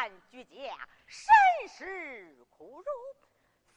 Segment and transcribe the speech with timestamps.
[0.00, 1.28] 得俺居家审
[1.68, 2.84] 视苦辱。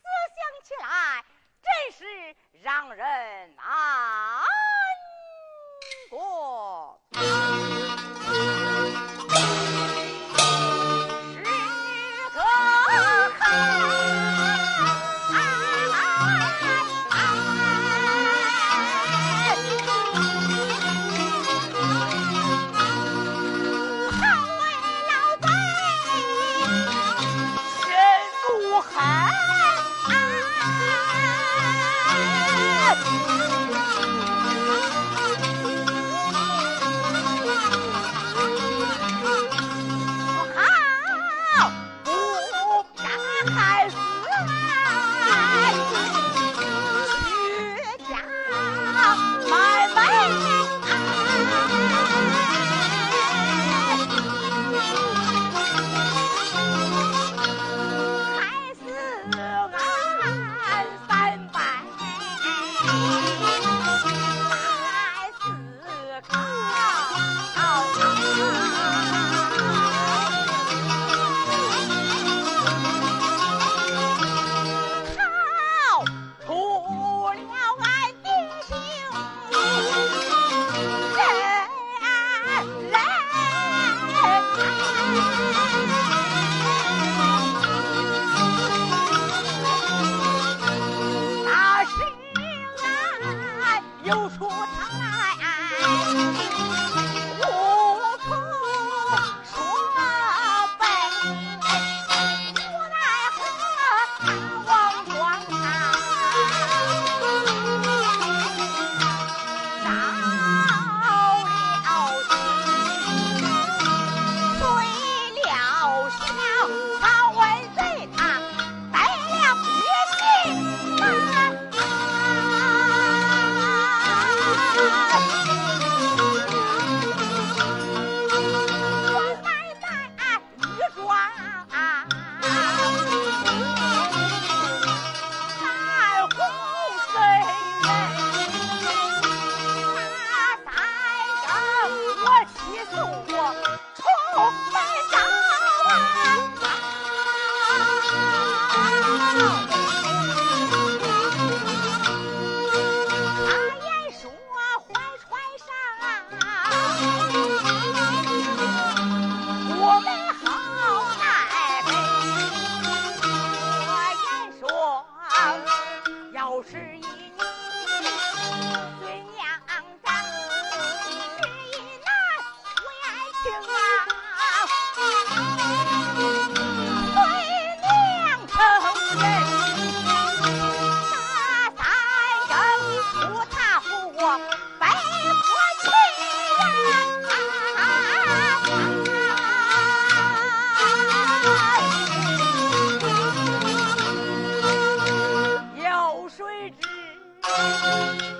[0.01, 1.25] 思想起来，
[1.61, 3.65] 真是让人难
[6.09, 7.01] 过。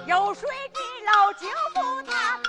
[0.06, 2.40] 有谁知老舅父他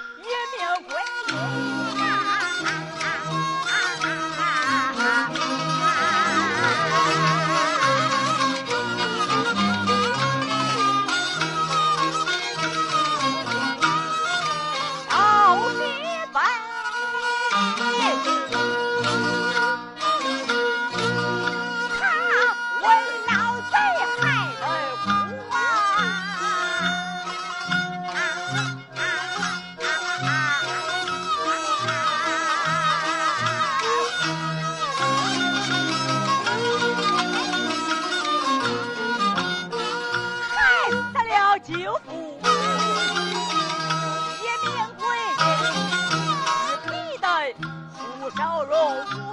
[48.44, 49.23] 蛟龙。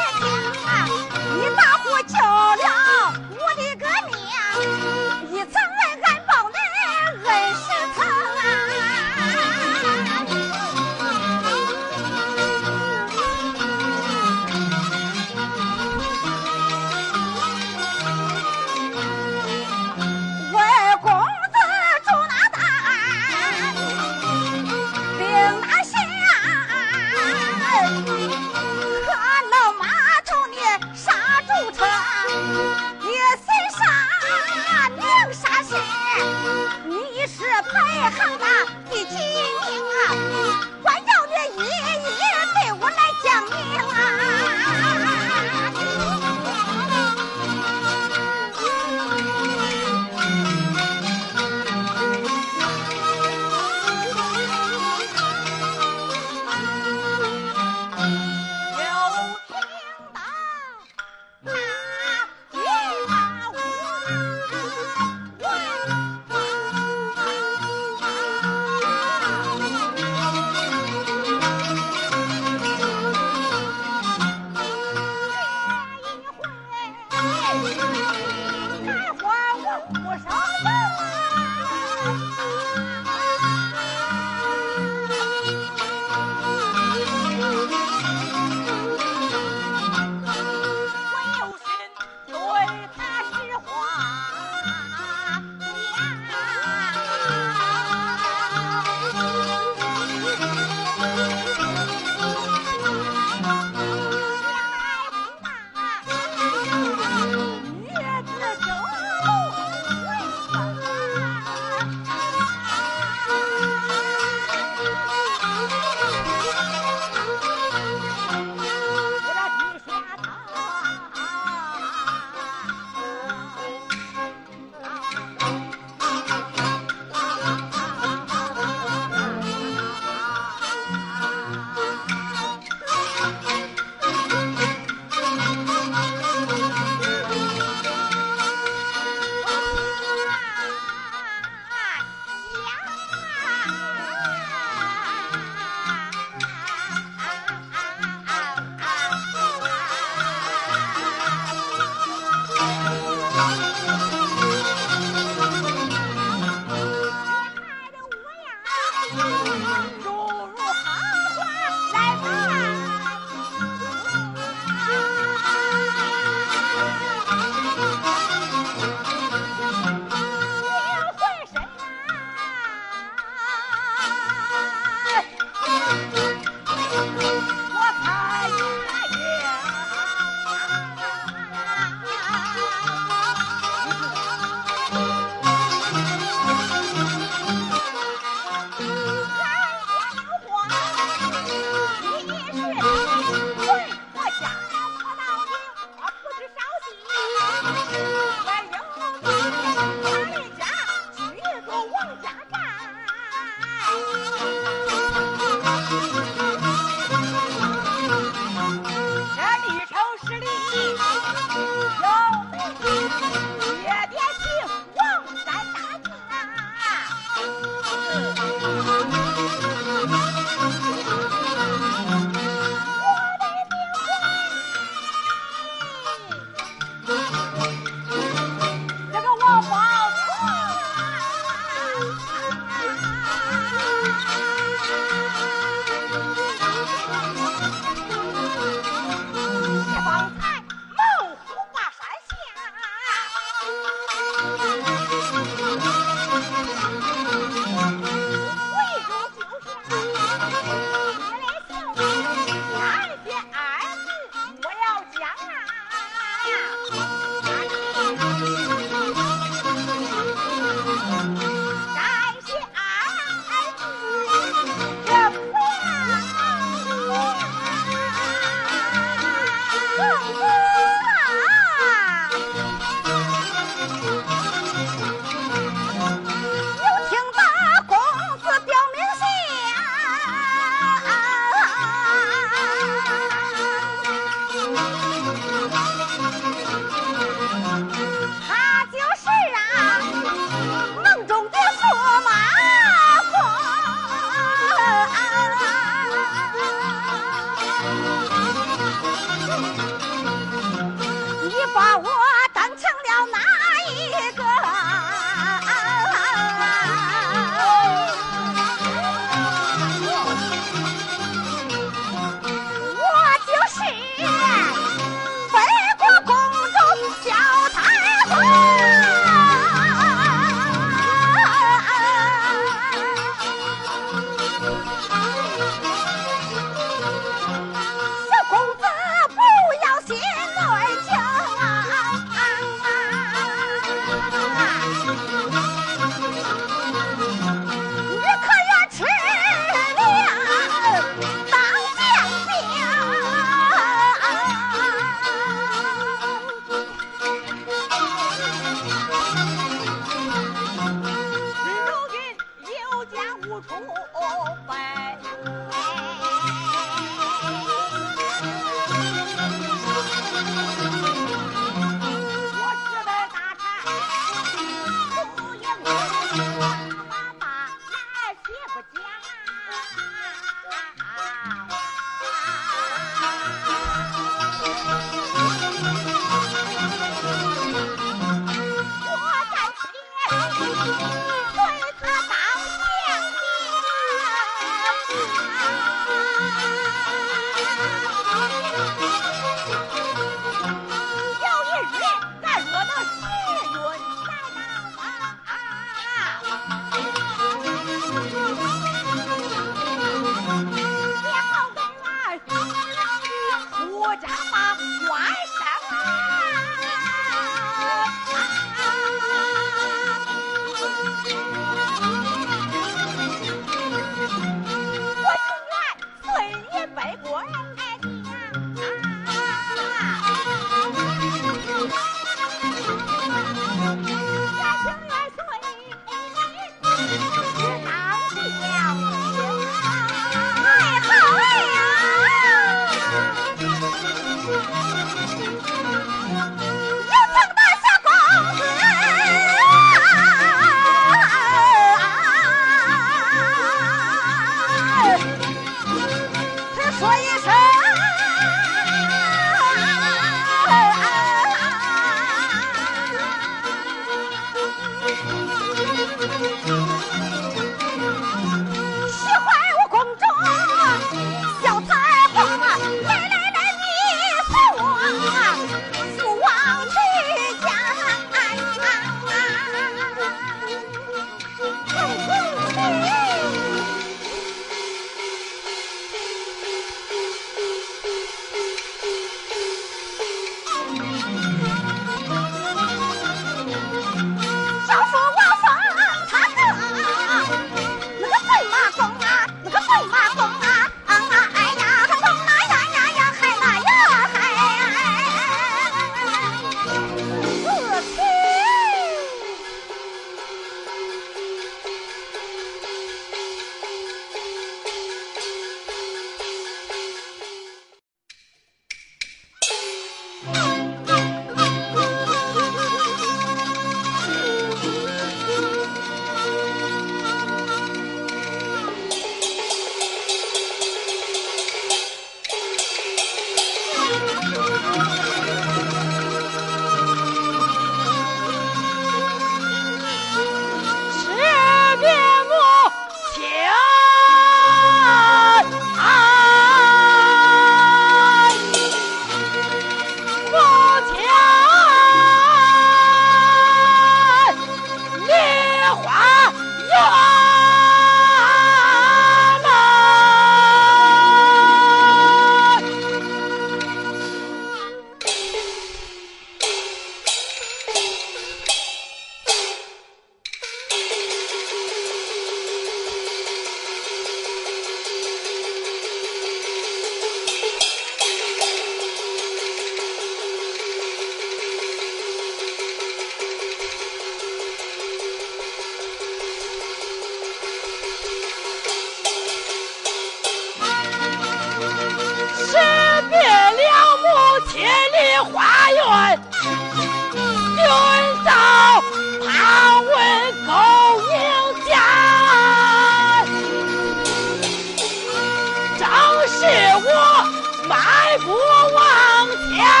[597.87, 600.00] 埋伏往前。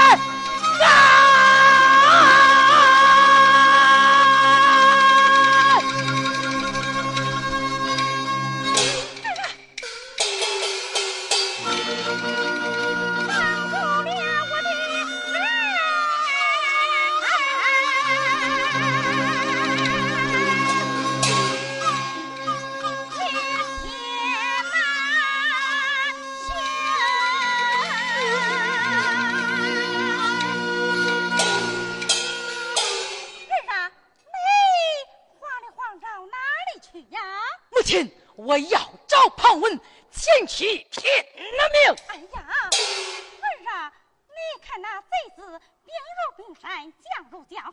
[45.01, 47.71] 贼子兵如冰山，将如江海。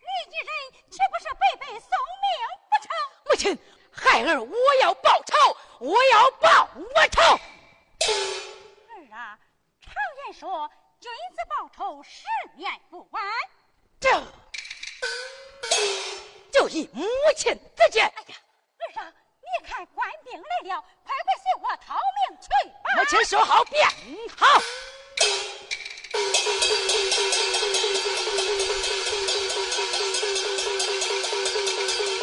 [0.00, 0.48] 你一人
[0.90, 1.90] 岂不是白白送
[2.22, 2.28] 命
[2.70, 2.88] 不成？
[3.26, 3.58] 母亲
[3.92, 7.22] 孩儿，我要报仇，我要报我仇。
[8.94, 9.38] 儿啊，
[9.82, 9.92] 常
[10.24, 13.22] 言说，君子报仇，十年不晚。
[14.00, 14.22] 这
[16.52, 17.04] 就依母
[17.36, 18.06] 亲之见。
[18.06, 18.36] 哎呀，
[18.96, 21.96] 儿啊，你看官兵来了，快快随我逃
[22.28, 22.90] 命去吧。
[22.96, 23.86] 母亲说好便
[24.36, 24.46] 好。
[26.40, 27.18] プレゼン
[32.14, 32.17] ト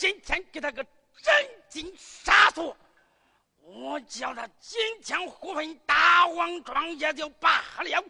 [0.00, 0.82] 今天给他个
[1.22, 2.74] 斩尽杀绝，
[3.60, 8.02] 我叫他今天胡奔大王庄也就罢了，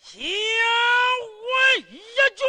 [0.00, 2.02] 行为一
[2.34, 2.44] 军，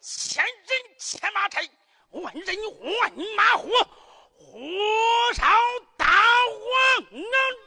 [0.00, 1.68] 千人千马腿，
[2.08, 3.68] 万人万马虎，
[4.38, 4.58] 火
[5.34, 5.44] 烧
[5.98, 7.63] 大王庄。